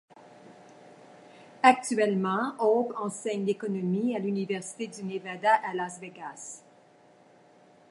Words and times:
Actuellement, 1.61 2.55
Hoppe 2.57 2.93
enseigne 2.97 3.45
l'économie 3.45 4.15
à 4.15 4.19
l'Université 4.19 4.87
du 4.87 5.03
Nevada 5.03 5.53
à 5.63 5.75
Las 5.75 5.99
Vegas. 5.99 6.63